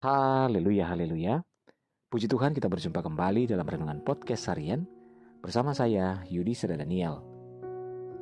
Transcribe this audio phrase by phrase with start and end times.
[0.00, 1.44] Haleluya, haleluya.
[2.08, 4.88] Puji Tuhan kita berjumpa kembali dalam Renungan Podcast Harian
[5.44, 7.20] bersama saya Yudi Seda Daniel.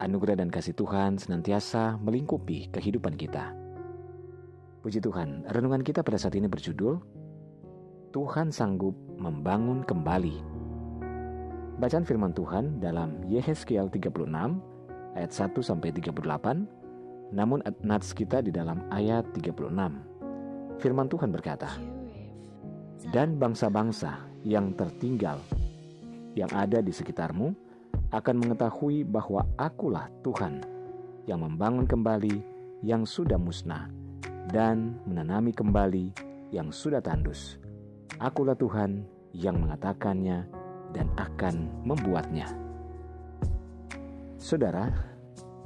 [0.03, 3.55] Anugerah dan kasih Tuhan senantiasa melingkupi kehidupan kita.
[4.83, 6.99] Puji Tuhan, renungan kita pada saat ini berjudul
[8.11, 10.35] Tuhan sanggup membangun kembali.
[11.79, 14.27] Bacaan firman Tuhan dalam Yehezkiel 36
[15.15, 16.27] ayat 1 sampai 38,
[17.31, 20.08] namun nats kita di dalam ayat 36.
[20.79, 21.75] Firman Tuhan berkata,
[23.11, 25.43] "Dan bangsa-bangsa yang tertinggal
[26.39, 27.51] yang ada di sekitarmu
[28.15, 30.63] akan mengetahui bahwa Akulah Tuhan
[31.27, 32.41] yang membangun kembali
[32.87, 33.91] yang sudah musnah
[34.55, 36.15] dan menanami kembali
[36.55, 37.59] yang sudah tandus.
[38.23, 39.03] Akulah Tuhan
[39.35, 40.47] yang mengatakannya
[40.95, 42.47] dan akan membuatnya."
[44.39, 44.95] Saudara,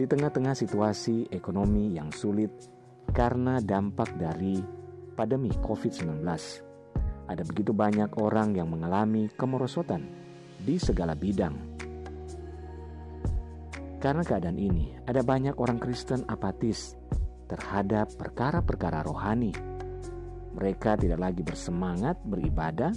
[0.00, 2.50] di tengah-tengah situasi ekonomi yang sulit
[3.12, 4.81] karena dampak dari
[5.14, 6.24] pandemi COVID-19.
[7.28, 10.04] Ada begitu banyak orang yang mengalami kemerosotan
[10.58, 11.72] di segala bidang.
[14.02, 16.98] Karena keadaan ini, ada banyak orang Kristen apatis
[17.46, 19.54] terhadap perkara-perkara rohani.
[20.58, 22.90] Mereka tidak lagi bersemangat beribadah,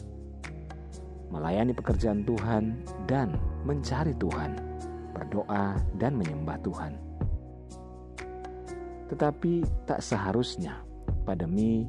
[1.29, 3.37] melayani pekerjaan Tuhan, dan
[3.69, 4.57] mencari Tuhan,
[5.13, 6.93] berdoa, dan menyembah Tuhan.
[9.05, 10.81] Tetapi tak seharusnya
[11.21, 11.85] pandemi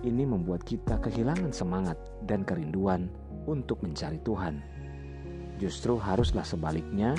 [0.00, 3.12] ini membuat kita kehilangan semangat dan kerinduan
[3.44, 4.64] untuk mencari Tuhan.
[5.60, 7.12] Justru haruslah sebaliknya,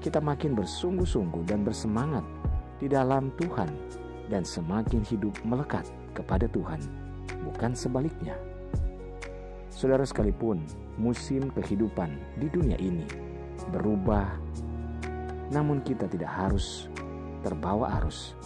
[0.00, 2.24] kita makin bersungguh-sungguh dan bersemangat
[2.80, 3.68] di dalam Tuhan
[4.30, 5.84] dan semakin hidup melekat
[6.16, 6.80] kepada Tuhan,
[7.44, 8.38] bukan sebaliknya.
[9.68, 10.64] Saudara sekalipun,
[10.96, 13.04] musim kehidupan di dunia ini
[13.68, 14.28] berubah,
[15.52, 16.88] namun kita tidak harus
[17.44, 18.36] terbawa arus.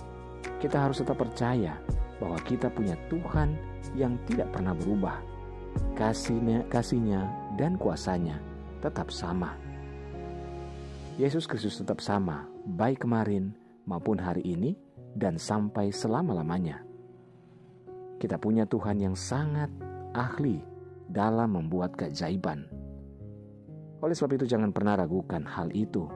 [0.58, 1.76] Kita harus tetap percaya
[2.18, 5.20] bahwa kita punya Tuhan yang tidak pernah berubah.
[5.98, 7.28] Kasihnya, kasihnya
[7.60, 8.40] dan kuasanya
[8.80, 9.56] tetap sama.
[11.14, 13.54] Yesus Kristus tetap sama, baik kemarin
[13.86, 14.74] maupun hari ini
[15.14, 16.82] dan sampai selama-lamanya.
[18.18, 19.70] Kita punya Tuhan yang sangat
[20.10, 20.58] ahli
[21.06, 22.66] dalam membuat keajaiban.
[24.02, 26.10] Oleh sebab itu jangan pernah ragukan hal itu.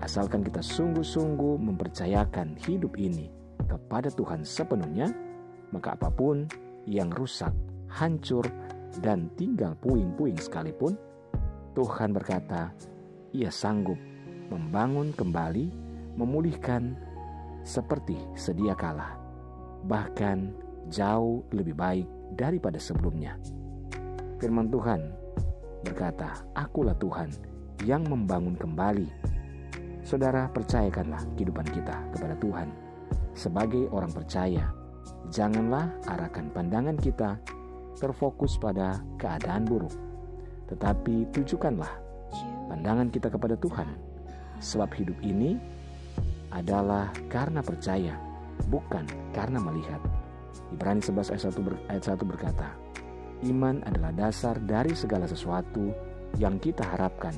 [0.00, 3.28] Asalkan kita sungguh-sungguh mempercayakan hidup ini
[3.68, 5.12] kepada Tuhan sepenuhnya,
[5.74, 6.48] maka apa pun
[6.88, 7.52] yang rusak,
[7.90, 8.46] hancur,
[8.98, 10.98] dan tinggal puing-puing sekalipun,
[11.74, 12.74] Tuhan berkata,
[13.30, 13.98] Ia sanggup
[14.50, 15.70] membangun kembali,
[16.18, 16.98] memulihkan
[17.62, 19.14] seperti sedia kala,
[19.86, 20.50] bahkan
[20.90, 23.38] jauh lebih baik daripada sebelumnya.
[24.42, 25.00] Firman Tuhan
[25.86, 27.30] berkata, "Akulah Tuhan
[27.86, 29.06] yang membangun kembali."
[30.02, 32.68] Saudara, percayakanlah kehidupan kita kepada Tuhan
[33.36, 34.79] sebagai orang percaya
[35.30, 37.38] janganlah arahkan pandangan kita
[38.00, 39.92] terfokus pada keadaan buruk,
[40.72, 41.90] tetapi tujukanlah
[42.72, 43.88] pandangan kita kepada Tuhan,
[44.58, 45.60] sebab hidup ini
[46.50, 48.18] adalah karena percaya,
[48.72, 49.06] bukan
[49.36, 50.00] karena melihat.
[50.70, 52.68] Ibrani 11 ayat 1, ber, ayat 1 berkata,
[53.46, 55.90] Iman adalah dasar dari segala sesuatu
[56.38, 57.32] yang kita harapkan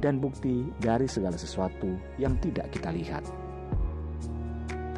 [0.00, 1.88] dan bukti dari segala sesuatu
[2.20, 3.24] yang tidak kita lihat.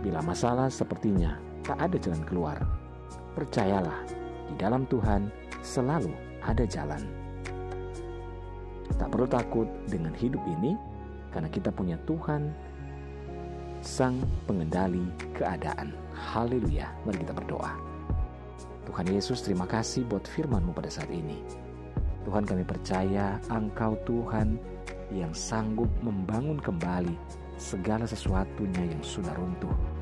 [0.02, 2.56] Bila masalah sepertinya tak ada jalan keluar.
[3.36, 4.00] Percayalah,
[4.48, 5.28] di dalam Tuhan
[5.60, 7.04] selalu ada jalan.
[8.96, 10.72] Tak perlu takut dengan hidup ini,
[11.28, 12.48] karena kita punya Tuhan,
[13.84, 14.18] Sang
[14.48, 15.04] Pengendali
[15.36, 15.92] keadaan.
[16.16, 17.76] Haleluya, mari kita berdoa.
[18.88, 21.44] Tuhan Yesus, terima kasih buat firman-Mu pada saat ini.
[22.24, 24.56] Tuhan kami percaya Engkau Tuhan
[25.12, 27.14] yang sanggup membangun kembali
[27.60, 29.97] segala sesuatunya yang sudah runtuh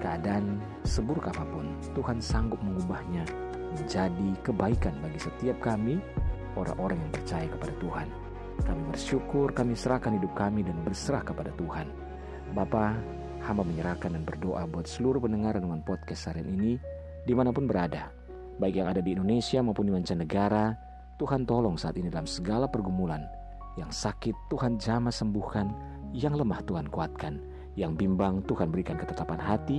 [0.00, 3.20] Keadaan seburuk apa pun, Tuhan sanggup mengubahnya
[3.76, 6.00] menjadi kebaikan bagi setiap kami,
[6.56, 8.08] orang-orang yang percaya kepada Tuhan.
[8.64, 11.92] Kami bersyukur, kami serahkan hidup kami dan berserah kepada Tuhan.
[12.56, 12.96] Bapa,
[13.44, 16.80] hamba menyerahkan dan berdoa buat seluruh pendengar dengan podcast harian ini,
[17.28, 18.08] di mana pun berada.
[18.56, 20.72] Baik yang ada di Indonesia maupun di mancanegara,
[21.20, 23.20] Tuhan tolong saat ini dalam segala pergumulan.
[23.76, 25.68] Yang sakit Tuhan jamah sembuhkan,
[26.16, 29.78] yang lemah Tuhan kuatkan yang bimbang Tuhan berikan ketetapan hati,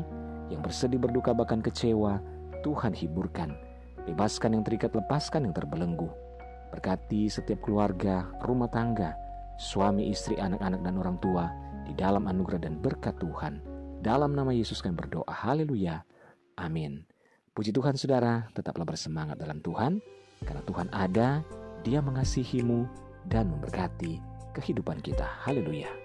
[0.51, 2.19] yang bersedih berduka bahkan kecewa,
[2.61, 3.55] Tuhan hiburkan.
[4.03, 6.09] Bebaskan yang terikat, lepaskan yang terbelenggu.
[6.75, 9.15] Berkati setiap keluarga, rumah tangga,
[9.55, 11.47] suami, istri, anak-anak, dan orang tua
[11.85, 13.61] di dalam anugerah dan berkat Tuhan.
[14.01, 15.29] Dalam nama Yesus kami berdoa.
[15.29, 16.01] Haleluya.
[16.57, 17.05] Amin.
[17.53, 20.01] Puji Tuhan saudara, tetaplah bersemangat dalam Tuhan,
[20.41, 21.45] karena Tuhan ada,
[21.85, 22.87] dia mengasihimu
[23.29, 24.17] dan memberkati
[24.57, 25.27] kehidupan kita.
[25.45, 26.00] Haleluya.